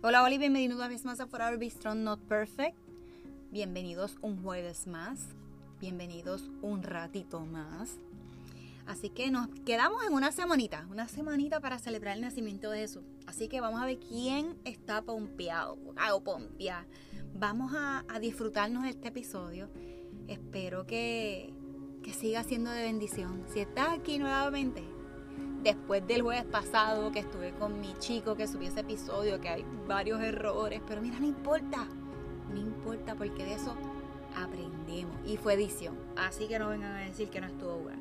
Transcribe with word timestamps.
Hola, 0.00 0.22
hola 0.22 0.36
y 0.36 0.38
bienvenidos 0.38 0.76
una 0.76 0.86
vez 0.86 1.04
más 1.04 1.18
a 1.18 1.26
Forever 1.26 1.58
Be 1.58 1.68
Strong 1.68 1.98
Not 1.98 2.20
Perfect. 2.20 2.76
Bienvenidos 3.50 4.16
un 4.22 4.40
jueves 4.40 4.86
más. 4.86 5.18
Bienvenidos 5.80 6.48
un 6.62 6.84
ratito 6.84 7.40
más. 7.40 7.98
Así 8.86 9.10
que 9.10 9.32
nos 9.32 9.48
quedamos 9.66 10.04
en 10.04 10.12
una 10.12 10.30
semanita, 10.30 10.86
una 10.88 11.08
semanita 11.08 11.58
para 11.58 11.80
celebrar 11.80 12.14
el 12.14 12.22
nacimiento 12.22 12.70
de 12.70 12.78
Jesús. 12.78 13.02
Así 13.26 13.48
que 13.48 13.60
vamos 13.60 13.82
a 13.82 13.86
ver 13.86 13.98
quién 13.98 14.56
está 14.64 15.02
pompeado 15.02 15.76
o 16.12 16.20
pompeada. 16.22 16.86
Vamos 17.34 17.74
a, 17.74 18.04
a, 18.08 18.20
disfrutarnos 18.20 18.84
de 18.84 18.90
este 18.90 19.08
episodio. 19.08 19.68
Espero 20.28 20.86
que, 20.86 21.52
que 22.04 22.12
siga 22.12 22.44
siendo 22.44 22.70
de 22.70 22.82
bendición. 22.82 23.44
Si 23.52 23.58
estás 23.58 23.88
aquí 23.98 24.20
nuevamente, 24.20 24.84
después 25.68 26.06
del 26.06 26.22
jueves 26.22 26.46
pasado 26.46 27.12
que 27.12 27.18
estuve 27.18 27.52
con 27.52 27.78
mi 27.78 27.94
chico 27.98 28.34
que 28.36 28.48
subió 28.48 28.68
ese 28.68 28.80
episodio, 28.80 29.38
que 29.38 29.50
hay 29.50 29.64
varios 29.86 30.20
errores, 30.22 30.80
pero 30.86 31.02
mira, 31.02 31.18
no 31.20 31.26
importa, 31.26 31.86
no 32.50 32.58
importa 32.58 33.14
porque 33.14 33.44
de 33.44 33.54
eso 33.54 33.74
aprendemos. 34.34 35.14
Y 35.26 35.36
fue 35.36 35.54
edición, 35.54 35.94
así 36.16 36.48
que 36.48 36.58
no 36.58 36.70
vengan 36.70 36.92
a 36.92 37.00
decir 37.00 37.28
que 37.28 37.42
no 37.42 37.48
estuvo 37.48 37.76
bueno. 37.80 38.00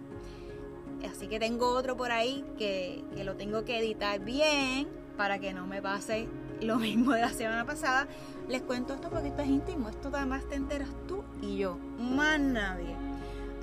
Así 1.12 1.28
que 1.28 1.40
tengo 1.40 1.68
otro 1.70 1.98
por 1.98 2.12
ahí 2.12 2.46
que, 2.58 3.04
que 3.16 3.26
lo 3.26 3.36
tengo 3.36 3.66
que 3.66 3.80
editar 3.80 4.20
bien 4.22 4.88
para 5.18 5.40
que 5.40 5.54
no 5.54 5.68
me 5.68 5.82
pase 5.82 6.30
lo 6.62 6.78
mismo 6.80 7.12
de 7.12 7.22
la 7.22 7.34
semana 7.34 7.66
pasada. 7.66 8.08
Les 8.48 8.62
cuento 8.62 8.94
esto 8.94 9.10
porque 9.10 9.28
esto 9.28 9.42
es 9.42 9.50
íntimo, 9.50 9.90
esto 9.90 10.10
además 10.14 10.48
te 10.48 10.56
enteras 10.56 10.90
tú 11.06 11.22
y 11.42 11.58
yo, 11.58 11.78
más 12.00 12.40
nadie. 12.40 12.96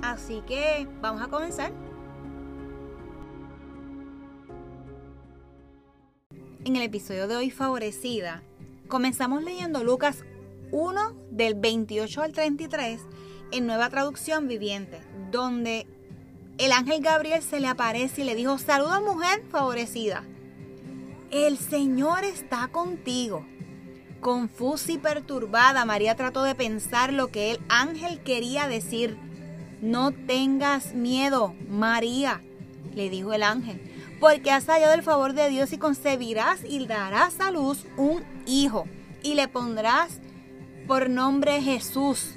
Así 0.03 0.43
que 0.45 0.87
vamos 1.01 1.23
a 1.23 1.27
comenzar. 1.27 1.71
En 6.65 6.75
el 6.75 6.81
episodio 6.81 7.27
de 7.27 7.35
hoy 7.35 7.51
favorecida, 7.51 8.41
comenzamos 8.87 9.43
leyendo 9.43 9.83
Lucas 9.83 10.23
1 10.71 11.13
del 11.29 11.53
28 11.53 12.23
al 12.23 12.31
33 12.31 13.01
en 13.51 13.67
nueva 13.67 13.91
traducción 13.91 14.47
viviente, 14.47 14.99
donde 15.29 15.85
el 16.57 16.71
ángel 16.71 17.03
Gabriel 17.03 17.43
se 17.43 17.59
le 17.59 17.67
aparece 17.67 18.21
y 18.21 18.23
le 18.23 18.33
dijo, 18.33 18.57
saluda 18.57 18.99
mujer 18.99 19.43
favorecida, 19.51 20.23
el 21.29 21.59
Señor 21.59 22.23
está 22.23 22.67
contigo. 22.69 23.45
Confusa 24.19 24.93
y 24.93 24.97
perturbada, 24.97 25.85
María 25.85 26.15
trató 26.15 26.41
de 26.41 26.55
pensar 26.55 27.13
lo 27.13 27.27
que 27.27 27.51
el 27.51 27.59
ángel 27.69 28.23
quería 28.23 28.67
decir. 28.67 29.19
No 29.83 30.11
tengas 30.11 30.95
miedo, 30.95 31.53
María, 31.69 32.41
le 32.95 33.11
dijo 33.11 33.33
el 33.33 33.43
ángel 33.43 33.79
porque 34.19 34.51
has 34.51 34.65
hallado 34.67 34.93
el 34.93 35.03
favor 35.03 35.33
de 35.33 35.49
Dios 35.49 35.73
y 35.73 35.77
concebirás 35.77 36.61
y 36.63 36.85
darás 36.87 37.39
a 37.39 37.51
luz 37.51 37.85
un 37.97 38.23
hijo 38.45 38.87
y 39.23 39.35
le 39.35 39.47
pondrás 39.47 40.19
por 40.87 41.09
nombre 41.09 41.61
Jesús. 41.61 42.35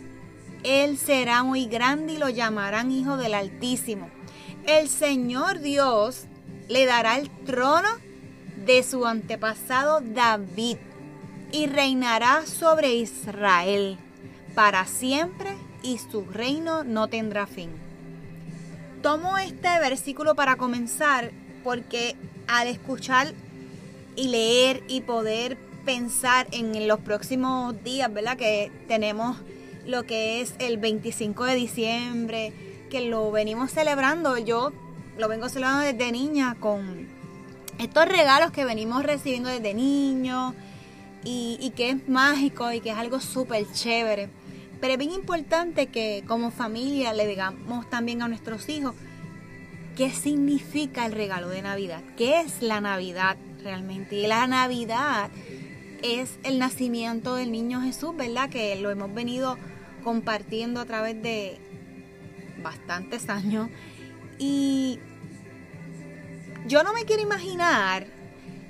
Él 0.64 0.98
será 0.98 1.42
muy 1.42 1.66
grande 1.66 2.14
y 2.14 2.18
lo 2.18 2.28
llamarán 2.28 2.90
Hijo 2.90 3.16
del 3.16 3.34
Altísimo. 3.34 4.10
El 4.66 4.88
Señor 4.88 5.60
Dios 5.60 6.24
le 6.68 6.84
dará 6.84 7.18
el 7.18 7.30
trono 7.44 7.88
de 8.66 8.82
su 8.82 9.06
antepasado 9.06 10.00
David 10.00 10.78
y 11.52 11.66
reinará 11.66 12.44
sobre 12.44 12.94
Israel 12.94 13.98
para 14.54 14.84
siempre 14.86 15.56
y 15.82 15.98
su 15.98 16.24
reino 16.24 16.84
no 16.84 17.08
tendrá 17.08 17.46
fin. 17.46 17.70
Tomo 19.02 19.38
este 19.38 19.68
versículo 19.78 20.34
para 20.34 20.56
comenzar 20.56 21.30
porque 21.62 22.16
al 22.46 22.68
escuchar 22.68 23.32
y 24.16 24.28
leer 24.28 24.82
y 24.88 25.00
poder 25.02 25.56
pensar 25.84 26.46
en 26.52 26.86
los 26.88 27.00
próximos 27.00 27.82
días, 27.82 28.12
¿verdad? 28.12 28.36
Que 28.36 28.70
tenemos 28.88 29.38
lo 29.86 30.04
que 30.04 30.40
es 30.40 30.54
el 30.58 30.76
25 30.76 31.44
de 31.44 31.54
diciembre, 31.54 32.52
que 32.90 33.02
lo 33.02 33.30
venimos 33.30 33.70
celebrando, 33.70 34.36
yo 34.36 34.72
lo 35.16 35.28
vengo 35.28 35.48
celebrando 35.48 35.84
desde 35.84 36.12
niña 36.12 36.56
con 36.60 37.08
estos 37.78 38.06
regalos 38.06 38.50
que 38.50 38.64
venimos 38.64 39.02
recibiendo 39.02 39.48
desde 39.48 39.72
niño 39.72 40.54
y, 41.24 41.58
y 41.60 41.70
que 41.70 41.90
es 41.90 42.08
mágico 42.08 42.70
y 42.72 42.80
que 42.80 42.90
es 42.90 42.96
algo 42.96 43.20
súper 43.20 43.70
chévere. 43.72 44.28
Pero 44.80 44.92
es 44.92 44.98
bien 44.98 45.12
importante 45.12 45.86
que 45.86 46.22
como 46.26 46.50
familia 46.50 47.12
le 47.12 47.26
digamos 47.26 47.88
también 47.88 48.22
a 48.22 48.28
nuestros 48.28 48.68
hijos, 48.68 48.94
qué 49.98 50.12
significa 50.12 51.06
el 51.06 51.12
regalo 51.12 51.48
de 51.48 51.60
Navidad, 51.60 52.04
qué 52.16 52.40
es 52.40 52.62
la 52.62 52.80
Navidad 52.80 53.36
realmente. 53.64 54.14
Y 54.14 54.28
la 54.28 54.46
Navidad 54.46 55.28
es 56.04 56.38
el 56.44 56.60
nacimiento 56.60 57.34
del 57.34 57.50
niño 57.50 57.80
Jesús, 57.80 58.16
¿verdad? 58.16 58.48
Que 58.48 58.76
lo 58.76 58.92
hemos 58.92 59.12
venido 59.12 59.58
compartiendo 60.04 60.80
a 60.80 60.84
través 60.84 61.20
de 61.20 61.58
bastantes 62.62 63.28
años. 63.28 63.70
Y 64.38 65.00
yo 66.68 66.84
no 66.84 66.92
me 66.92 67.04
quiero 67.04 67.24
imaginar 67.24 68.06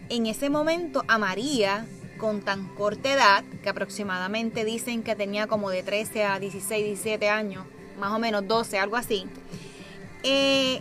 en 0.08 0.24
ese 0.24 0.48
momento 0.48 1.04
a 1.08 1.18
María 1.18 1.84
con 2.16 2.40
tan 2.40 2.68
corta 2.68 3.12
edad, 3.12 3.44
que 3.62 3.68
aproximadamente 3.68 4.64
dicen 4.64 5.02
que 5.02 5.14
tenía 5.14 5.46
como 5.46 5.68
de 5.68 5.82
13 5.82 6.24
a 6.24 6.38
16, 6.38 6.86
17 6.86 7.28
años, 7.28 7.66
más 8.00 8.12
o 8.12 8.18
menos 8.18 8.48
12, 8.48 8.78
algo 8.78 8.96
así. 8.96 9.26
Eh, 10.22 10.80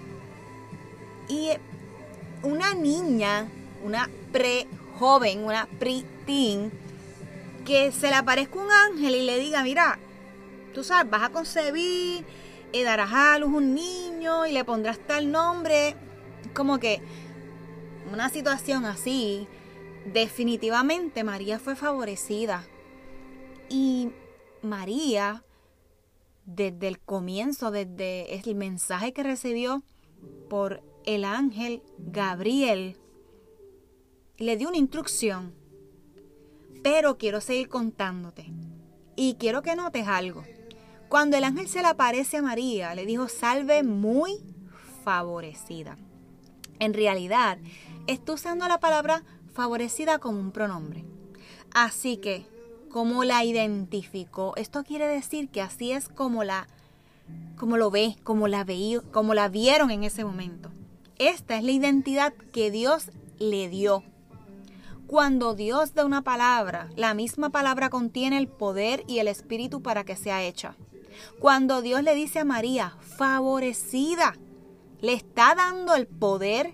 y 1.28 1.50
una 2.44 2.74
niña, 2.74 3.50
una 3.84 4.10
pre-joven, 4.32 5.44
una 5.44 5.68
pre-teen, 5.80 6.72
que 7.66 7.92
se 7.92 8.08
le 8.08 8.16
aparezca 8.16 8.60
un 8.60 8.72
ángel 8.72 9.16
y 9.16 9.26
le 9.26 9.38
diga, 9.40 9.64
mira, 9.64 10.00
tú 10.74 10.84
sabes, 10.84 11.12
vas 11.12 11.24
a 11.24 11.30
concebir, 11.30 12.26
y 12.72 12.84
darás 12.84 13.14
a 13.14 13.40
luz 13.40 13.52
un 13.54 13.74
niño 13.74 14.46
y 14.46 14.52
le 14.52 14.64
pondrás 14.66 15.00
tal 15.00 15.32
nombre. 15.32 15.96
Como 16.54 16.80
que 16.80 17.02
una 18.12 18.30
situación 18.30 18.86
así, 18.86 19.48
definitivamente 20.06 21.24
María 21.24 21.60
fue 21.60 21.76
favorecida. 21.76 22.66
Y 23.70 24.12
María, 24.62 25.44
desde 26.46 26.88
el 26.88 27.00
comienzo, 27.00 27.72
desde 27.72 28.36
el 28.36 28.56
mensaje 28.56 29.14
que 29.14 29.24
recibió 29.24 29.84
por 30.50 30.82
el 31.08 31.24
ángel 31.24 31.82
Gabriel 31.98 32.98
le 34.38 34.58
dio 34.58 34.68
una 34.68 34.78
instrucción, 34.78 35.54
pero 36.84 37.18
quiero 37.18 37.40
seguir 37.40 37.70
contándote. 37.70 38.52
Y 39.16 39.36
quiero 39.36 39.62
que 39.62 39.78
notes 39.78 40.06
algo. 40.06 40.44
Cuando 41.08 41.38
el 41.38 41.46
ángel 41.46 41.70
se 41.70 41.82
le 41.82 41.88
aparece 41.88 42.38
a 42.38 42.42
María, 42.42 42.94
le 42.94 43.06
dijo, 43.06 43.30
salve 43.30 43.84
muy 43.84 44.34
favorecida. 45.06 45.98
En 46.80 46.94
realidad, 46.94 47.58
está 48.06 48.34
usando 48.34 48.68
la 48.68 48.82
palabra 48.82 49.24
favorecida 49.54 50.20
como 50.20 50.42
un 50.42 50.52
pronombre. 50.52 51.06
Así 51.74 52.18
que, 52.18 52.46
como 52.92 53.24
la 53.24 53.46
identificó, 53.46 54.54
esto 54.58 54.84
quiere 54.84 55.08
decir 55.08 55.48
que 55.48 55.62
así 55.62 55.94
es 55.94 56.10
como 56.10 56.44
la 56.44 56.68
como 57.58 57.78
lo 57.78 57.92
ve, 57.92 58.18
como 58.24 58.48
la 58.50 58.66
veía, 58.66 59.02
como 59.12 59.34
la 59.34 59.48
vieron 59.48 59.90
en 59.90 60.04
ese 60.04 60.24
momento. 60.26 60.70
Esta 61.20 61.58
es 61.58 61.64
la 61.64 61.72
identidad 61.72 62.34
que 62.54 62.70
Dios 62.70 63.10
le 63.40 63.70
dio. 63.70 64.04
Cuando 65.08 65.56
Dios 65.56 65.96
da 65.96 66.06
una 66.06 66.22
palabra, 66.22 66.90
la 66.96 67.16
misma 67.16 67.50
palabra 67.50 67.90
contiene 67.90 68.38
el 68.38 68.48
poder 68.48 69.04
y 69.08 69.18
el 69.20 69.28
espíritu 69.28 69.82
para 69.82 70.04
que 70.04 70.16
sea 70.16 70.44
hecha. 70.44 70.76
Cuando 71.40 71.82
Dios 71.82 72.04
le 72.04 72.14
dice 72.14 72.40
a 72.40 72.46
María, 72.46 72.98
favorecida, 73.18 74.36
le 75.02 75.14
está 75.14 75.56
dando 75.56 75.96
el 75.96 76.06
poder 76.06 76.74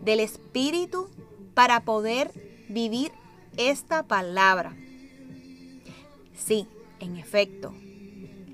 del 0.00 0.20
espíritu 0.20 1.08
para 1.54 1.84
poder 1.84 2.32
vivir 2.68 3.10
esta 3.56 4.04
palabra. 4.04 4.76
Sí, 6.34 6.68
en 7.00 7.16
efecto, 7.16 7.74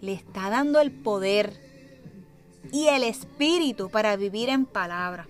le 0.01 0.15
está 0.15 0.49
dando 0.49 0.81
el 0.81 0.93
poder 0.93 1.66
y 2.73 2.89
el 2.89 3.03
espíritu 3.03 3.89
para 3.91 4.17
vivir 4.17 4.49
en 4.49 4.67
palabra. 4.67 5.27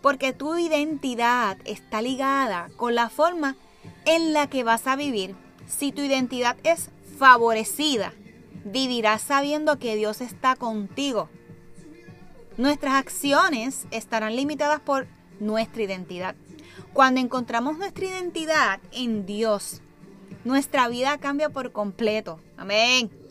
Porque 0.00 0.32
tu 0.32 0.56
identidad 0.58 1.58
está 1.64 2.02
ligada 2.02 2.70
con 2.76 2.94
la 2.94 3.08
forma 3.08 3.56
en 4.04 4.32
la 4.32 4.48
que 4.48 4.64
vas 4.64 4.86
a 4.86 4.96
vivir. 4.96 5.36
Si 5.66 5.92
tu 5.92 6.02
identidad 6.02 6.56
es 6.64 6.90
favorecida, 7.18 8.12
vivirás 8.64 9.22
sabiendo 9.22 9.78
que 9.78 9.96
Dios 9.96 10.20
está 10.20 10.56
contigo. 10.56 11.28
Nuestras 12.56 12.94
acciones 12.94 13.86
estarán 13.90 14.36
limitadas 14.36 14.80
por 14.80 15.06
nuestra 15.40 15.82
identidad. 15.82 16.34
Cuando 16.92 17.20
encontramos 17.20 17.78
nuestra 17.78 18.04
identidad 18.04 18.80
en 18.92 19.24
Dios, 19.24 19.80
nuestra 20.44 20.88
vida 20.88 21.18
cambia 21.18 21.48
por 21.48 21.72
completo. 21.72 22.40
Amén. 22.56 23.21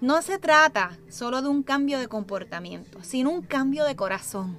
No 0.00 0.22
se 0.22 0.38
trata 0.38 0.96
solo 1.08 1.42
de 1.42 1.48
un 1.48 1.64
cambio 1.64 1.98
de 1.98 2.06
comportamiento, 2.06 3.02
sino 3.02 3.30
un 3.30 3.42
cambio 3.42 3.84
de 3.84 3.96
corazón. 3.96 4.58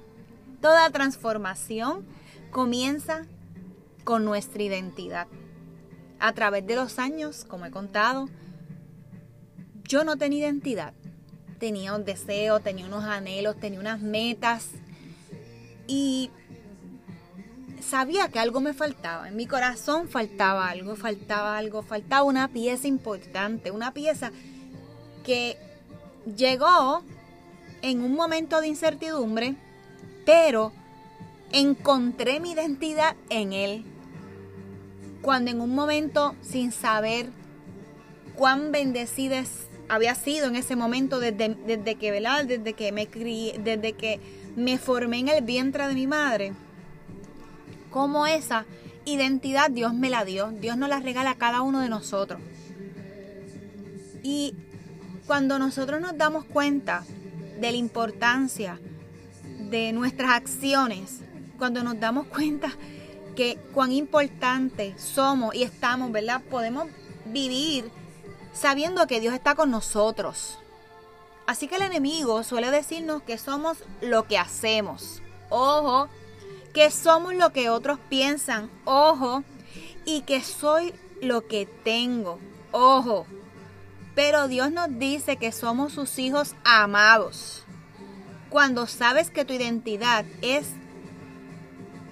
Toda 0.60 0.90
transformación 0.90 2.04
comienza 2.50 3.26
con 4.04 4.24
nuestra 4.24 4.62
identidad. 4.62 5.26
a 6.22 6.34
través 6.34 6.66
de 6.66 6.76
los 6.76 6.98
años, 6.98 7.46
como 7.46 7.64
he 7.64 7.70
contado, 7.70 8.28
yo 9.84 10.04
no 10.04 10.18
tenía 10.18 10.40
identidad. 10.40 10.92
Tenía 11.58 11.94
un 11.94 12.04
deseo, 12.04 12.60
tenía 12.60 12.84
unos 12.84 13.04
anhelos, 13.04 13.58
tenía 13.58 13.80
unas 13.80 14.02
metas 14.02 14.68
y 15.86 16.30
sabía 17.80 18.28
que 18.28 18.38
algo 18.38 18.60
me 18.60 18.74
faltaba. 18.74 19.28
En 19.28 19.36
mi 19.36 19.46
corazón 19.46 20.08
faltaba 20.08 20.68
algo, 20.68 20.94
faltaba 20.94 21.56
algo, 21.56 21.82
faltaba 21.82 22.22
una 22.24 22.48
pieza 22.48 22.86
importante, 22.86 23.70
una 23.70 23.94
pieza 23.94 24.30
que 25.24 25.56
llegó 26.36 27.02
en 27.82 28.02
un 28.02 28.14
momento 28.14 28.60
de 28.60 28.68
incertidumbre, 28.68 29.54
pero 30.24 30.72
encontré 31.52 32.40
mi 32.40 32.52
identidad 32.52 33.16
en 33.28 33.52
Él. 33.52 33.84
Cuando 35.22 35.50
en 35.50 35.60
un 35.60 35.74
momento, 35.74 36.34
sin 36.42 36.72
saber 36.72 37.30
cuán 38.34 38.72
bendecida 38.72 39.44
había 39.88 40.14
sido 40.14 40.48
en 40.48 40.56
ese 40.56 40.76
momento, 40.76 41.20
desde, 41.20 41.56
desde 41.66 41.96
que, 41.96 42.10
¿verdad? 42.10 42.44
Desde 42.44 42.72
que 42.72 42.92
me 42.92 43.06
crié, 43.06 43.58
desde 43.58 43.92
que 43.92 44.20
me 44.56 44.78
formé 44.78 45.18
en 45.18 45.28
el 45.28 45.44
vientre 45.44 45.88
de 45.88 45.94
mi 45.94 46.06
madre, 46.06 46.52
como 47.90 48.26
esa 48.26 48.66
identidad 49.04 49.70
Dios 49.70 49.92
me 49.94 50.10
la 50.10 50.24
dio, 50.24 50.52
Dios 50.52 50.76
nos 50.76 50.88
la 50.88 51.00
regala 51.00 51.32
a 51.32 51.38
cada 51.38 51.62
uno 51.62 51.80
de 51.80 51.88
nosotros. 51.88 52.40
Y 54.22 54.54
cuando 55.30 55.60
nosotros 55.60 56.00
nos 56.00 56.18
damos 56.18 56.44
cuenta 56.44 57.04
de 57.60 57.70
la 57.70 57.76
importancia 57.76 58.80
de 59.70 59.92
nuestras 59.92 60.32
acciones, 60.32 61.20
cuando 61.56 61.84
nos 61.84 62.00
damos 62.00 62.26
cuenta 62.26 62.72
que 63.36 63.56
cuán 63.72 63.92
importante 63.92 64.92
somos 64.98 65.54
y 65.54 65.62
estamos, 65.62 66.10
¿verdad? 66.10 66.42
Podemos 66.50 66.88
vivir 67.26 67.92
sabiendo 68.52 69.06
que 69.06 69.20
Dios 69.20 69.32
está 69.32 69.54
con 69.54 69.70
nosotros. 69.70 70.58
Así 71.46 71.68
que 71.68 71.76
el 71.76 71.82
enemigo 71.82 72.42
suele 72.42 72.72
decirnos 72.72 73.22
que 73.22 73.38
somos 73.38 73.84
lo 74.00 74.26
que 74.26 74.36
hacemos. 74.36 75.22
Ojo, 75.48 76.08
que 76.74 76.90
somos 76.90 77.36
lo 77.36 77.52
que 77.52 77.70
otros 77.70 78.00
piensan. 78.08 78.68
Ojo, 78.84 79.44
y 80.04 80.22
que 80.22 80.42
soy 80.42 80.92
lo 81.22 81.46
que 81.46 81.66
tengo. 81.84 82.40
Ojo. 82.72 83.26
Pero 84.22 84.48
Dios 84.48 84.70
nos 84.70 84.98
dice 84.98 85.38
que 85.38 85.50
somos 85.50 85.94
sus 85.94 86.18
hijos 86.18 86.54
amados. 86.62 87.64
Cuando 88.50 88.86
sabes 88.86 89.30
que 89.30 89.46
tu 89.46 89.54
identidad 89.54 90.26
es 90.42 90.66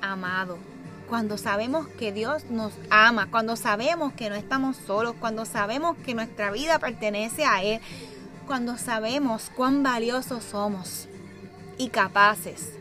amado. 0.01 0.57
Cuando 1.07 1.37
sabemos 1.37 1.87
que 1.87 2.11
Dios 2.11 2.47
nos 2.47 2.73
ama, 2.89 3.31
cuando 3.31 3.57
sabemos 3.57 4.15
que 4.15 4.31
no 4.31 4.37
estamos 4.37 4.79
solos, 4.79 5.17
cuando 5.21 5.45
sabemos 5.45 5.99
que 5.99 6.15
nuestra 6.15 6.51
vida 6.51 6.79
pertenece 6.79 7.45
a 7.45 7.63
Él, 7.63 7.83
cuando 8.47 8.79
sabemos 8.79 9.51
cuán 9.55 9.83
valiosos 9.83 10.45
somos 10.45 11.09
y 11.77 11.91
capaces. 11.91 12.73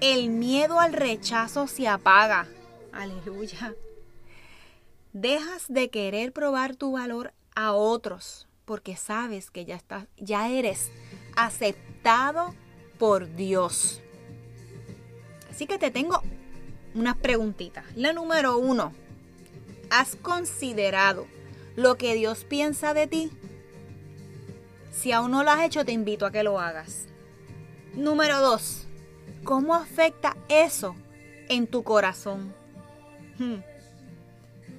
El 0.00 0.28
miedo 0.28 0.80
al 0.80 0.92
rechazo 0.92 1.68
se 1.68 1.86
apaga. 1.86 2.48
Aleluya. 2.90 3.76
Dejas 5.12 5.66
de 5.68 5.88
querer 5.88 6.32
probar 6.32 6.74
tu 6.74 6.90
valor 6.90 7.32
a 7.54 7.72
otros 7.72 8.46
porque 8.64 8.96
sabes 8.96 9.50
que 9.50 9.64
ya 9.64 9.74
estás, 9.74 10.06
ya 10.16 10.48
eres 10.48 10.90
aceptado 11.36 12.54
por 12.98 13.34
Dios. 13.34 14.00
Así 15.50 15.66
que 15.66 15.78
te 15.78 15.90
tengo 15.90 16.22
unas 16.94 17.16
preguntitas. 17.16 17.84
La 17.96 18.12
número 18.12 18.58
uno, 18.58 18.92
¿has 19.90 20.14
considerado 20.14 21.26
lo 21.74 21.96
que 21.96 22.14
Dios 22.14 22.44
piensa 22.44 22.94
de 22.94 23.06
ti? 23.06 23.30
Si 24.92 25.12
aún 25.12 25.32
no 25.32 25.42
lo 25.42 25.50
has 25.50 25.64
hecho, 25.64 25.84
te 25.84 25.92
invito 25.92 26.26
a 26.26 26.30
que 26.30 26.42
lo 26.42 26.60
hagas. 26.60 27.06
Número 27.94 28.40
dos, 28.40 28.86
¿cómo 29.42 29.74
afecta 29.74 30.36
eso 30.48 30.94
en 31.48 31.66
tu 31.66 31.82
corazón? 31.82 32.54
Hmm. 33.38 33.62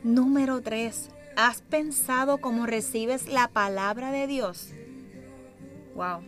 Número 0.03 0.61
tres, 0.61 1.09
¿has 1.35 1.61
pensado 1.61 2.39
cómo 2.39 2.65
recibes 2.65 3.27
la 3.27 3.47
palabra 3.47 4.11
de 4.11 4.27
Dios? 4.27 4.69
Wow. 5.95 6.21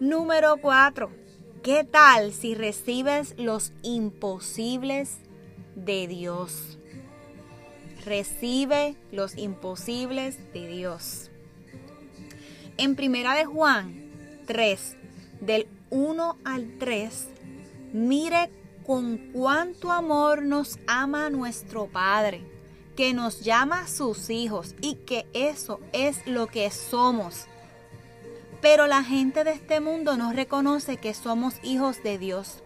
Número 0.00 0.56
cuatro, 0.58 1.10
¿qué 1.62 1.84
tal 1.84 2.32
si 2.32 2.54
recibes 2.54 3.34
los 3.38 3.72
imposibles 3.82 5.18
de 5.74 6.06
Dios? 6.08 6.78
Recibe 8.04 8.96
los 9.12 9.36
imposibles 9.38 10.38
de 10.52 10.66
Dios. 10.66 11.30
En 12.76 12.96
Primera 12.96 13.34
de 13.34 13.44
Juan 13.44 13.94
3, 14.46 14.96
del 15.40 15.68
1 15.90 16.38
al 16.44 16.76
3, 16.78 17.28
mire 17.92 18.50
con 18.84 19.16
cuánto 19.32 19.92
amor 19.92 20.42
nos 20.42 20.78
ama 20.86 21.30
nuestro 21.30 21.86
Padre, 21.86 22.53
que 22.96 23.12
nos 23.12 23.40
llama 23.40 23.88
sus 23.88 24.30
hijos 24.30 24.74
y 24.80 24.96
que 24.96 25.26
eso 25.32 25.80
es 25.92 26.26
lo 26.26 26.46
que 26.46 26.70
somos. 26.70 27.46
Pero 28.60 28.86
la 28.86 29.02
gente 29.02 29.44
de 29.44 29.52
este 29.52 29.80
mundo 29.80 30.16
no 30.16 30.32
reconoce 30.32 30.96
que 30.96 31.14
somos 31.14 31.54
hijos 31.62 32.02
de 32.02 32.18
Dios, 32.18 32.62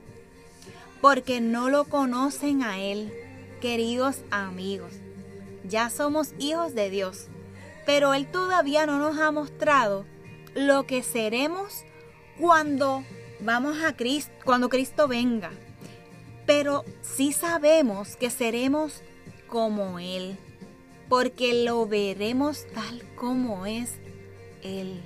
porque 1.01 1.41
no 1.41 1.71
lo 1.71 1.85
conocen 1.85 2.63
a 2.63 2.79
Él, 2.79 3.13
queridos 3.61 4.19
amigos. 4.31 4.93
Ya 5.65 5.91
somos 5.91 6.35
hijos 6.39 6.75
de 6.75 6.91
Dios 6.91 7.29
pero 7.89 8.13
Él 8.13 8.27
todavía 8.31 8.85
no 8.85 8.99
nos 8.99 9.19
ha 9.19 9.33
mostrado 9.33 10.05
lo 10.55 10.85
que 10.85 11.03
seremos 11.03 11.85
cuando 12.39 13.03
vamos 13.41 13.79
a 13.83 13.97
Cristo, 13.97 14.31
cuando 14.45 14.69
Cristo 14.69 15.09
venga. 15.09 15.51
Pero 16.45 16.85
sí 17.01 17.33
sabemos 17.33 18.17
que 18.17 18.29
seremos 18.29 19.03
como 19.49 19.99
Él, 19.99 20.39
porque 21.09 21.65
lo 21.65 21.87
veremos 21.87 22.67
tal 22.75 23.03
como 23.17 23.67
es 23.67 23.95
Él. 24.63 25.01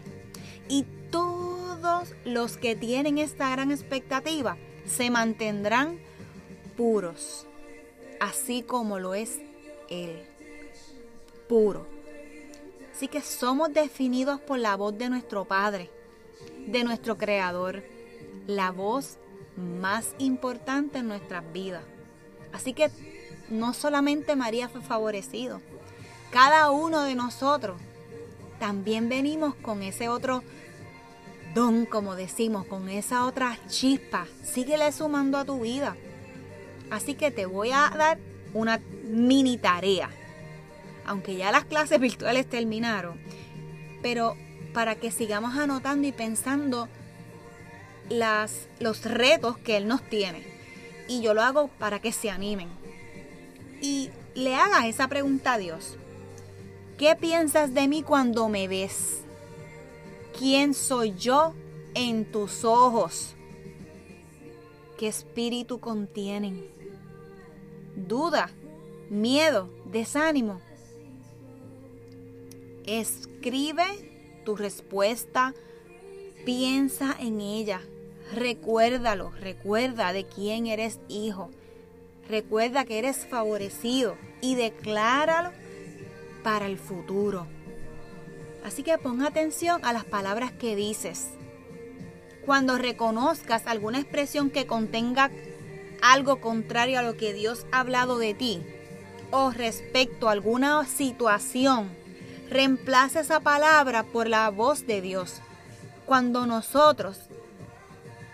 Y 0.68 0.84
todos 1.10 2.14
los 2.24 2.56
que 2.56 2.76
tienen 2.76 3.18
esta 3.18 3.50
gran 3.50 3.70
expectativa 3.70 4.56
se 4.84 5.10
mantendrán 5.10 5.98
puros, 6.76 7.46
así 8.20 8.62
como 8.62 8.98
lo 8.98 9.14
es 9.14 9.38
Él. 9.88 10.22
Puro. 11.49 11.87
Así 12.92 13.08
que 13.08 13.20
somos 13.20 13.72
definidos 13.72 14.40
por 14.40 14.58
la 14.58 14.76
voz 14.76 14.96
de 14.96 15.08
nuestro 15.08 15.44
Padre, 15.44 15.90
de 16.66 16.84
nuestro 16.84 17.16
Creador, 17.16 17.82
la 18.46 18.70
voz 18.70 19.18
más 19.56 20.14
importante 20.18 20.99
en 20.99 21.08
nuestras 21.08 21.50
vidas. 21.52 21.84
Así 22.52 22.75
que 22.75 22.90
no 23.52 23.75
solamente 23.75 24.35
María 24.35 24.68
fue 24.68 24.80
favorecido, 24.80 25.61
cada 26.30 26.71
uno 26.71 27.02
de 27.02 27.14
nosotros 27.14 27.80
también 28.59 29.09
venimos 29.09 29.54
con 29.54 29.82
ese 29.82 30.09
otro 30.09 30.42
don, 31.54 31.85
como 31.85 32.16
decimos, 32.16 32.66
con 32.66 32.88
esa 32.88 33.26
otra 33.26 33.59
chispa. 33.68 34.26
Síguele 34.42 34.90
sumando 34.92 35.37
a 35.37 35.44
tu 35.44 35.61
vida. 35.61 35.97
Así 36.90 37.14
que 37.14 37.30
te 37.30 37.47
voy 37.47 37.71
a 37.73 37.90
dar 37.90 38.18
una 38.54 38.80
mini 39.04 39.59
tarea 39.59 40.11
aunque 41.06 41.37
ya 41.37 41.50
las 41.50 41.64
clases 41.64 42.00
virtuales 42.00 42.49
terminaron, 42.49 43.18
pero 44.02 44.37
para 44.73 44.94
que 44.97 45.11
sigamos 45.11 45.56
anotando 45.56 46.06
y 46.06 46.12
pensando 46.12 46.88
las, 48.09 48.68
los 48.80 49.04
retos 49.04 49.59
que 49.59 49.76
Él 49.76 49.88
nos 49.88 50.02
tiene. 50.02 50.42
Y 51.09 51.21
yo 51.21 51.35
lo 51.35 51.42
hago 51.42 51.68
para 51.78 52.00
que 52.00 52.12
se 52.12 52.30
animen. 52.30 52.68
Y 53.82 54.10
le 54.34 54.54
hagas 54.54 54.86
esa 54.86 55.08
pregunta 55.08 55.54
a 55.54 55.58
Dios. 55.58 55.98
¿Qué 56.96 57.14
piensas 57.16 57.74
de 57.74 57.88
mí 57.88 58.02
cuando 58.02 58.48
me 58.48 58.68
ves? 58.68 59.22
¿Quién 60.38 60.72
soy 60.72 61.14
yo 61.14 61.52
en 61.94 62.24
tus 62.24 62.64
ojos? 62.64 63.34
¿Qué 64.96 65.08
espíritu 65.08 65.80
contienen? 65.80 66.64
Duda, 67.96 68.50
miedo, 69.10 69.68
desánimo 69.84 70.62
Escribe 72.84 73.84
tu 74.44 74.56
respuesta, 74.56 75.54
piensa 76.44 77.14
en 77.20 77.40
ella, 77.40 77.80
recuérdalo, 78.34 79.30
recuerda 79.30 80.12
de 80.12 80.26
quién 80.26 80.66
eres 80.66 80.98
hijo, 81.08 81.50
recuerda 82.29 82.85
que 82.85 82.99
eres 82.99 83.26
favorecido 83.26 84.17
y 84.41 84.55
decláralo 84.55 85.50
para 86.43 86.67
el 86.67 86.79
futuro. 86.79 87.47
Así 88.64 88.83
que 88.83 88.99
pon 88.99 89.23
atención 89.23 89.85
a 89.85 89.93
las 89.93 90.05
palabras 90.05 90.52
que 90.52 90.76
dices. 90.76 91.29
Cuando 92.47 92.79
reconozcas 92.79 93.67
alguna 93.67 94.00
expresión 94.00 94.50
que 94.50 94.67
contenga 94.67 95.31
algo 96.00 96.41
contrario 96.41 96.99
a 96.99 97.02
lo 97.02 97.17
que 97.17 97.33
Dios 97.33 97.67
ha 97.71 97.81
hablado 97.81 98.19
de 98.19 98.35
ti, 98.35 98.62
o 99.31 99.50
respecto 99.50 100.29
a 100.29 100.33
alguna 100.33 100.85
situación, 100.87 101.91
reemplace 102.50 103.21
esa 103.21 103.41
palabra 103.41 104.02
por 104.02 104.29
la 104.29 104.50
voz 104.50 104.87
de 104.87 105.00
Dios. 105.00 105.41
Cuando 106.05 106.47
nosotros, 106.47 107.19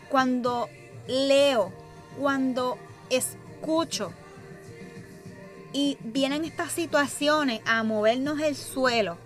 cuando 0.08 0.68
leo, 1.06 1.72
cuando 2.18 2.78
escucho 3.10 3.47
y 5.72 5.98
vienen 6.00 6.44
estas 6.44 6.72
situaciones 6.72 7.60
a 7.66 7.82
movernos 7.82 8.40
el 8.40 8.56
suelo 8.56 9.18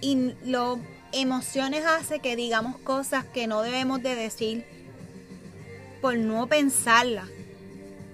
y 0.00 0.34
lo 0.44 0.78
emociones 1.12 1.84
hace 1.84 2.20
que 2.20 2.36
digamos 2.36 2.76
cosas 2.78 3.24
que 3.26 3.46
no 3.46 3.62
debemos 3.62 4.02
de 4.02 4.14
decir 4.16 4.66
por 6.00 6.16
no 6.16 6.46
pensarlas. 6.48 7.28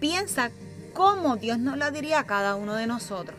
Piensa 0.00 0.50
cómo 0.92 1.36
Dios 1.36 1.58
nos 1.58 1.78
la 1.78 1.90
diría 1.90 2.20
a 2.20 2.26
cada 2.26 2.56
uno 2.56 2.74
de 2.74 2.86
nosotros. 2.86 3.36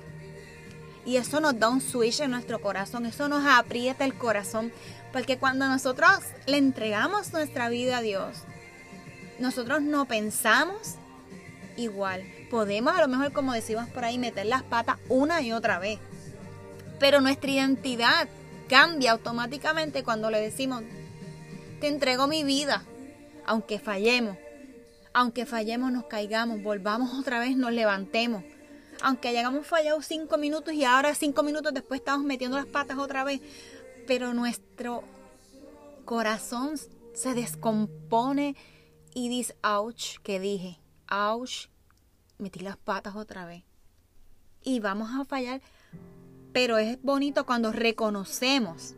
Y 1.05 1.17
eso 1.17 1.39
nos 1.39 1.57
da 1.59 1.69
un 1.69 1.81
switch 1.81 2.19
en 2.21 2.31
nuestro 2.31 2.59
corazón, 2.59 3.05
eso 3.05 3.29
nos 3.29 3.45
aprieta 3.45 4.05
el 4.05 4.15
corazón, 4.15 4.71
porque 5.11 5.37
cuando 5.37 5.67
nosotros 5.67 6.09
le 6.45 6.57
entregamos 6.57 7.33
nuestra 7.33 7.69
vida 7.69 7.97
a 7.97 8.01
Dios, 8.01 8.37
nosotros 9.39 9.81
no 9.81 10.05
pensamos 10.05 10.98
igual. 11.79 12.23
Podemos 12.49 12.95
a 12.95 13.01
lo 13.01 13.07
mejor, 13.07 13.31
como 13.31 13.53
decimos 13.53 13.87
por 13.89 14.03
ahí, 14.03 14.17
meter 14.17 14.45
las 14.45 14.63
patas 14.63 14.97
una 15.07 15.41
y 15.41 15.51
otra 15.51 15.79
vez. 15.79 15.99
Pero 16.99 17.21
nuestra 17.21 17.49
identidad 17.49 18.27
cambia 18.67 19.11
automáticamente 19.11 20.03
cuando 20.03 20.29
le 20.29 20.39
decimos, 20.39 20.83
te 21.79 21.87
entrego 21.87 22.27
mi 22.27 22.43
vida, 22.43 22.83
aunque 23.45 23.79
fallemos. 23.79 24.37
Aunque 25.13 25.45
fallemos, 25.45 25.91
nos 25.91 26.05
caigamos, 26.05 26.61
volvamos 26.61 27.17
otra 27.17 27.39
vez, 27.39 27.57
nos 27.57 27.71
levantemos. 27.71 28.43
Aunque 29.01 29.29
hayamos 29.29 29.65
fallado 29.65 30.01
cinco 30.01 30.37
minutos 30.37 30.73
y 30.73 30.83
ahora 30.83 31.15
cinco 31.15 31.41
minutos 31.41 31.73
después 31.73 32.01
estamos 32.01 32.25
metiendo 32.25 32.57
las 32.57 32.67
patas 32.67 32.97
otra 32.97 33.23
vez. 33.23 33.41
Pero 34.05 34.33
nuestro 34.33 35.03
corazón 36.05 36.75
se 37.13 37.33
descompone 37.33 38.55
y 39.13 39.29
dice, 39.29 39.55
ouch, 39.63 40.17
que 40.21 40.39
dije, 40.39 40.79
ouch, 41.09 41.67
metí 42.37 42.59
las 42.59 42.77
patas 42.77 43.15
otra 43.15 43.45
vez. 43.45 43.63
Y 44.63 44.79
vamos 44.79 45.09
a 45.13 45.25
fallar, 45.25 45.61
pero 46.53 46.77
es 46.77 47.01
bonito 47.01 47.45
cuando 47.45 47.71
reconocemos 47.71 48.95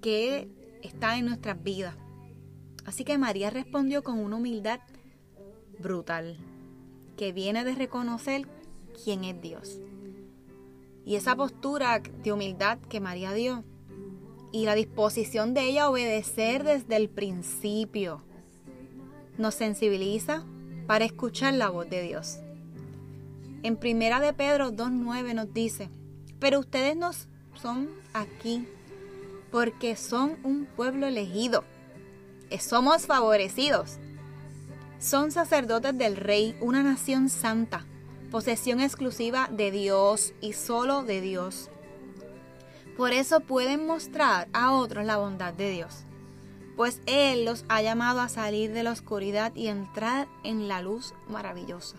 que 0.00 0.48
está 0.82 1.16
en 1.16 1.26
nuestras 1.26 1.62
vidas. 1.62 1.96
Así 2.84 3.04
que 3.04 3.18
María 3.18 3.50
respondió 3.50 4.02
con 4.02 4.18
una 4.18 4.36
humildad 4.36 4.80
brutal, 5.78 6.36
que 7.16 7.32
viene 7.32 7.64
de 7.64 7.74
reconocer 7.74 8.46
quién 9.02 9.24
es 9.24 9.40
Dios. 9.40 9.80
Y 11.04 11.16
esa 11.16 11.36
postura 11.36 12.00
de 12.00 12.32
humildad 12.32 12.78
que 12.78 13.00
María 13.00 13.32
dio 13.32 13.64
y 14.52 14.64
la 14.64 14.74
disposición 14.74 15.52
de 15.52 15.68
ella 15.68 15.84
a 15.84 15.90
obedecer 15.90 16.64
desde 16.64 16.96
el 16.96 17.08
principio 17.08 18.22
nos 19.36 19.54
sensibiliza 19.54 20.46
para 20.86 21.04
escuchar 21.04 21.54
la 21.54 21.70
voz 21.70 21.88
de 21.88 22.02
Dios. 22.02 22.38
En 23.62 23.76
Primera 23.76 24.20
de 24.20 24.32
Pedro 24.32 24.72
2.9 24.72 25.34
nos 25.34 25.52
dice, 25.54 25.88
pero 26.38 26.60
ustedes 26.60 26.96
no 26.96 27.10
son 27.54 27.88
aquí 28.12 28.68
porque 29.50 29.96
son 29.96 30.36
un 30.42 30.66
pueblo 30.66 31.06
elegido. 31.06 31.64
Somos 32.58 33.06
favorecidos. 33.06 33.98
Son 34.98 35.32
sacerdotes 35.32 35.96
del 35.96 36.16
rey, 36.16 36.56
una 36.60 36.82
nación 36.82 37.28
santa, 37.28 37.84
posesión 38.30 38.80
exclusiva 38.80 39.48
de 39.50 39.70
Dios 39.70 40.34
y 40.40 40.52
solo 40.52 41.02
de 41.02 41.20
Dios. 41.20 41.70
Por 42.96 43.12
eso 43.12 43.40
pueden 43.40 43.86
mostrar 43.86 44.48
a 44.52 44.72
otros 44.72 45.04
la 45.04 45.16
bondad 45.16 45.52
de 45.52 45.70
Dios 45.70 46.04
pues 46.76 47.00
Él 47.06 47.44
los 47.44 47.64
ha 47.68 47.82
llamado 47.82 48.20
a 48.20 48.28
salir 48.28 48.72
de 48.72 48.82
la 48.82 48.92
oscuridad 48.92 49.54
y 49.54 49.68
entrar 49.68 50.28
en 50.42 50.68
la 50.68 50.82
luz 50.82 51.14
maravillosa. 51.28 51.96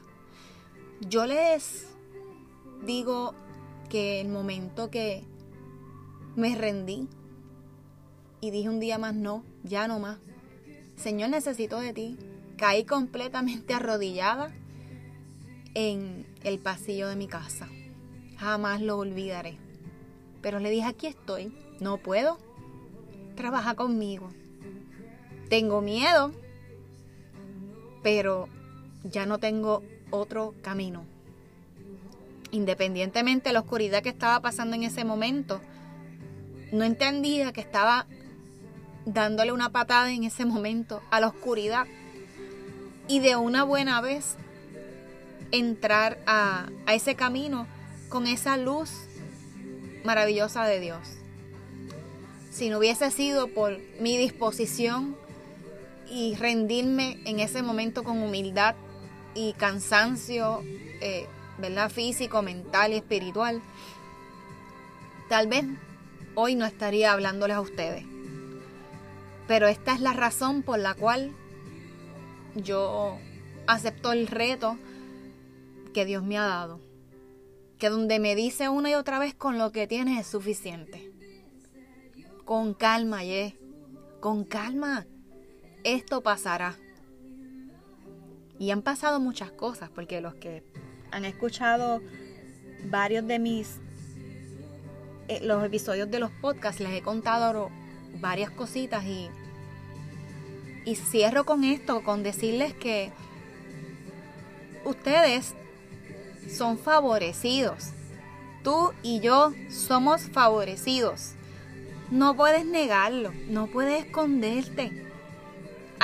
Yo 1.02 1.26
les 1.26 1.88
digo 2.86 3.34
que 3.90 4.22
el 4.22 4.30
momento 4.30 4.90
que 4.90 5.24
me 6.36 6.56
rendí 6.56 7.08
y 8.42 8.52
dije 8.52 8.70
un 8.70 8.80
día 8.80 8.98
más 8.98 9.16
no, 9.16 9.44
ya 9.64 9.88
no 9.88 10.00
más. 10.00 10.20
Señor, 10.96 11.30
necesito 11.30 11.80
de 11.80 11.94
ti. 11.94 12.18
Caí 12.58 12.86
completamente 12.86 13.74
arrodillada 13.76 14.54
en 15.74 16.26
el 16.44 16.60
pasillo 16.60 17.08
de 17.08 17.16
mi 17.16 17.28
casa. 17.28 17.68
Jamás 18.38 18.82
lo 18.82 18.98
olvidaré. 18.98 19.58
Pero 20.42 20.60
le 20.60 20.70
dije, 20.70 20.86
aquí 20.86 21.08
estoy. 21.08 21.58
No 21.80 21.98
puedo. 21.98 22.38
Trabaja 23.36 23.76
conmigo. 23.76 24.30
Tengo 25.50 25.82
miedo, 25.82 26.32
pero 28.02 28.48
ya 29.04 29.26
no 29.26 29.40
tengo 29.40 29.84
otro 30.10 30.54
camino. 30.62 31.06
Independientemente 32.52 33.50
de 33.50 33.54
la 33.54 33.60
oscuridad 33.60 34.02
que 34.02 34.10
estaba 34.10 34.40
pasando 34.42 34.76
en 34.76 34.84
ese 34.84 35.04
momento, 35.04 35.62
no 36.72 36.84
entendía 36.84 37.54
que 37.54 37.62
estaba 37.62 38.08
dándole 39.06 39.52
una 39.52 39.70
patada 39.70 40.12
en 40.12 40.24
ese 40.24 40.46
momento 40.46 41.02
a 41.12 41.20
la 41.20 41.28
oscuridad 41.28 41.86
y 43.08 43.20
de 43.20 43.36
una 43.36 43.64
buena 43.64 44.02
vez 44.02 44.36
entrar 45.52 46.18
a, 46.26 46.68
a 46.88 46.96
ese 46.96 47.16
camino 47.16 47.68
con 48.10 48.26
esa 48.26 48.58
luz 48.58 48.92
maravillosa 50.04 50.66
de 50.66 50.80
Dios. 50.80 51.00
Si 52.52 52.70
no 52.70 52.80
hubiese 52.80 53.12
sido 53.12 53.48
por 53.48 53.78
mi 54.00 54.18
disposición 54.18 55.16
y 56.10 56.36
rendirme 56.36 57.20
en 57.26 57.40
ese 57.40 57.62
momento 57.62 58.04
con 58.04 58.22
humildad 58.22 58.76
y 59.34 59.54
cansancio, 59.54 60.62
eh, 60.64 61.28
¿verdad? 61.58 61.90
Físico, 61.90 62.42
mental 62.42 62.94
y 62.94 62.98
espiritual, 62.98 63.62
tal 65.30 65.48
vez 65.48 65.66
hoy 66.36 66.56
no 66.56 66.66
estaría 66.66 67.12
hablándoles 67.12 67.58
a 67.58 67.62
ustedes. 67.62 68.06
Pero 69.48 69.68
esta 69.68 69.94
es 69.94 70.02
la 70.02 70.14
razón 70.14 70.64
por 70.64 70.80
la 70.80 70.96
cual 70.96 71.32
yo 72.56 73.18
acepto 73.68 74.12
el 74.12 74.28
reto 74.28 74.78
que 75.94 76.06
Dios 76.06 76.24
me 76.24 76.38
ha 76.38 76.46
dado. 76.46 76.80
Que 77.78 77.90
donde 77.90 78.20
me 78.20 78.36
dice 78.36 78.70
una 78.70 78.90
y 78.90 78.94
otra 78.96 79.20
vez 79.20 79.36
con 79.36 79.58
lo 79.58 79.72
que 79.72 79.88
tienes 79.88 80.20
es 80.20 80.28
suficiente. 80.28 81.12
Con 82.46 82.74
calma, 82.74 83.24
Ye. 83.24 83.58
Con 84.20 84.46
calma 84.46 85.06
esto 85.86 86.22
pasará. 86.22 86.76
Y 88.60 88.72
han 88.72 88.82
pasado 88.82 89.20
muchas 89.20 89.52
cosas, 89.52 89.90
porque 89.90 90.20
los 90.20 90.36
que 90.36 90.64
han 91.12 91.24
escuchado 91.24 92.02
varios 92.86 93.26
de 93.26 93.40
mis 93.40 93.80
eh, 95.28 95.40
los 95.42 95.64
episodios 95.64 96.12
de 96.12 96.20
los 96.20 96.30
podcasts 96.30 96.82
les 96.82 96.92
he 96.92 97.02
contado 97.02 97.70
varias 98.20 98.52
cositas 98.52 99.04
y 99.06 99.30
y 100.86 100.96
cierro 100.96 101.46
con 101.46 101.64
esto 101.64 102.04
con 102.04 102.22
decirles 102.22 102.74
que 102.76 103.12
ustedes 104.86 105.56
son 106.50 106.78
favorecidos. 106.78 107.90
Tú 108.64 108.94
y 109.02 109.20
yo 109.20 109.52
somos 109.70 110.22
favorecidos. 110.22 111.34
No 112.12 112.36
puedes 112.36 112.66
negarlo, 112.66 113.32
no 113.48 113.68
puedes 113.68 114.06
esconderte. 114.06 115.05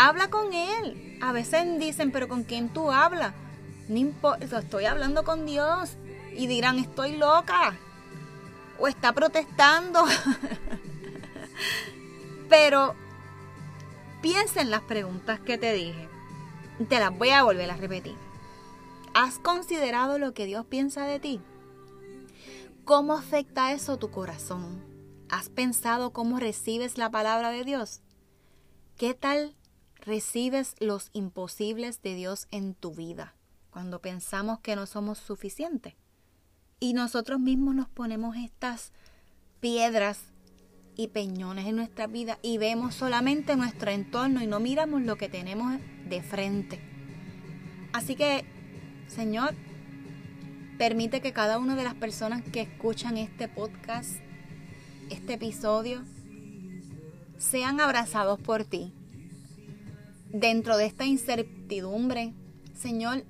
Habla 0.03 0.31
con 0.31 0.51
Él. 0.51 1.19
A 1.21 1.31
veces 1.31 1.77
dicen, 1.77 2.11
pero 2.11 2.27
¿con 2.27 2.43
quién 2.43 2.69
tú 2.69 2.91
hablas? 2.91 3.35
No 3.87 3.99
importa, 3.99 4.57
estoy 4.57 4.85
hablando 4.85 5.23
con 5.23 5.45
Dios. 5.45 5.95
Y 6.35 6.47
dirán, 6.47 6.79
estoy 6.79 7.17
loca. 7.17 7.77
O 8.79 8.87
está 8.87 9.13
protestando. 9.13 10.03
pero 12.49 12.95
piensa 14.23 14.61
en 14.61 14.71
las 14.71 14.81
preguntas 14.81 15.39
que 15.39 15.59
te 15.59 15.71
dije. 15.71 16.09
Te 16.89 16.97
las 16.97 17.15
voy 17.15 17.29
a 17.29 17.43
volver 17.43 17.69
a 17.69 17.77
repetir. 17.77 18.15
¿Has 19.13 19.37
considerado 19.37 20.17
lo 20.17 20.33
que 20.33 20.47
Dios 20.47 20.65
piensa 20.65 21.05
de 21.05 21.19
ti? 21.19 21.41
¿Cómo 22.85 23.13
afecta 23.13 23.71
eso 23.71 23.97
tu 23.97 24.09
corazón? 24.09 24.83
¿Has 25.29 25.49
pensado 25.49 26.11
cómo 26.11 26.39
recibes 26.39 26.97
la 26.97 27.11
palabra 27.11 27.51
de 27.51 27.63
Dios? 27.63 28.01
¿Qué 28.97 29.13
tal 29.13 29.55
recibes 30.01 30.75
los 30.79 31.09
imposibles 31.13 32.01
de 32.01 32.15
Dios 32.15 32.47
en 32.51 32.73
tu 32.73 32.93
vida, 32.93 33.35
cuando 33.69 33.99
pensamos 33.99 34.59
que 34.59 34.75
no 34.75 34.85
somos 34.85 35.17
suficientes. 35.17 35.95
Y 36.79 36.93
nosotros 36.93 37.39
mismos 37.39 37.75
nos 37.75 37.89
ponemos 37.89 38.35
estas 38.35 38.91
piedras 39.59 40.19
y 40.95 41.07
peñones 41.07 41.67
en 41.67 41.75
nuestra 41.75 42.07
vida 42.07 42.37
y 42.41 42.57
vemos 42.57 42.95
solamente 42.95 43.55
nuestro 43.55 43.91
entorno 43.91 44.41
y 44.41 44.47
no 44.47 44.59
miramos 44.59 45.01
lo 45.03 45.15
que 45.15 45.29
tenemos 45.29 45.79
de 46.09 46.21
frente. 46.21 46.79
Así 47.93 48.15
que, 48.15 48.45
Señor, 49.07 49.53
Permite 50.81 51.21
que 51.21 51.31
cada 51.31 51.59
una 51.59 51.75
de 51.75 51.83
las 51.83 51.93
personas 51.93 52.41
que 52.41 52.61
escuchan 52.61 53.15
este 53.15 53.47
podcast, 53.47 54.15
este 55.11 55.33
episodio, 55.33 56.01
sean 57.37 57.79
abrazados 57.79 58.39
por 58.39 58.65
ti. 58.65 58.91
Dentro 60.33 60.77
de 60.77 60.85
esta 60.85 61.05
incertidumbre, 61.05 62.33
Señor, 62.73 63.25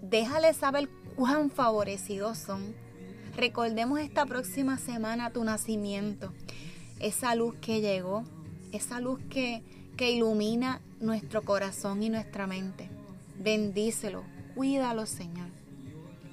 déjale 0.00 0.54
saber 0.54 0.88
cuán 1.16 1.50
favorecidos 1.50 2.38
son. 2.38 2.72
Recordemos 3.36 3.98
esta 3.98 4.26
próxima 4.26 4.78
semana 4.78 5.32
tu 5.32 5.42
nacimiento, 5.42 6.32
esa 7.00 7.34
luz 7.34 7.56
que 7.60 7.80
llegó, 7.80 8.22
esa 8.70 9.00
luz 9.00 9.18
que, 9.28 9.64
que 9.96 10.12
ilumina 10.12 10.80
nuestro 11.00 11.42
corazón 11.42 12.00
y 12.04 12.10
nuestra 12.10 12.46
mente. 12.46 12.88
Bendícelo, 13.36 14.22
cuídalo, 14.54 15.06
Señor. 15.06 15.48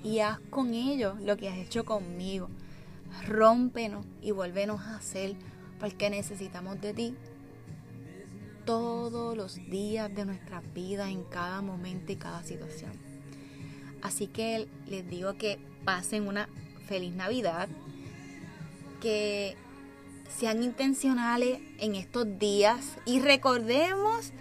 Y 0.04 0.20
haz 0.20 0.39
con 0.51 0.75
ellos 0.75 1.20
lo 1.22 1.38
que 1.38 1.50
has 1.50 1.58
hecho 1.58 1.86
conmigo. 1.86 2.50
Rómpenos 3.25 4.06
y 4.22 4.30
vuélvenos 4.30 4.80
a 4.82 4.98
hacer 4.98 5.36
porque 5.80 6.12
necesitamos 6.12 6.80
de 6.82 6.94
ti 6.94 7.16
todos 8.67 9.36
los 9.36 9.55
días 9.55 10.13
de 10.13 10.25
nuestra 10.25 10.62
vida, 10.75 11.09
en 11.09 11.24
cada 11.24 11.62
momento 11.62 12.12
y 12.12 12.17
cada 12.17 12.43
situación. 12.43 12.91
Así 14.01 14.27
que 14.27 14.67
les 14.88 15.09
digo 15.09 15.38
que 15.38 15.57
pasen 15.86 16.27
una 16.27 16.50
feliz 16.86 17.15
Navidad, 17.15 17.69
que 19.01 19.55
sean 20.38 20.63
intencionales 20.63 21.59
en 21.79 21.95
estos 21.95 22.38
días 22.39 22.97
y 23.05 23.21
recordemos 23.21 24.33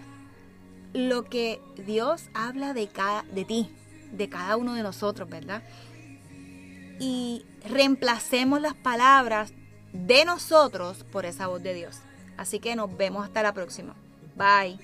lo 0.93 1.23
que 1.23 1.61
Dios 1.85 2.23
habla 2.33 2.73
de, 2.73 2.89
cada, 2.89 3.23
de 3.23 3.45
ti, 3.45 3.69
de 4.11 4.27
cada 4.27 4.57
uno 4.57 4.73
de 4.73 4.83
nosotros, 4.83 5.29
¿verdad? 5.29 5.63
Y 6.99 7.45
reemplacemos 7.65 8.59
las 8.59 8.73
palabras 8.73 9.53
de 9.93 10.25
nosotros 10.25 11.05
por 11.05 11.25
esa 11.25 11.47
voz 11.47 11.63
de 11.63 11.73
Dios. 11.73 11.99
Así 12.35 12.59
que 12.59 12.75
nos 12.75 12.95
vemos 12.97 13.23
hasta 13.25 13.41
la 13.41 13.53
próxima. 13.53 13.95
bye 14.37 14.79